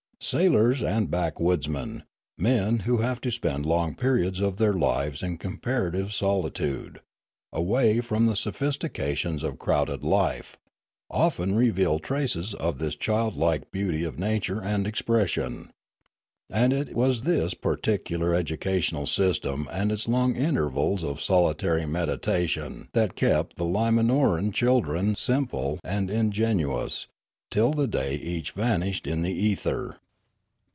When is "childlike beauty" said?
12.95-14.03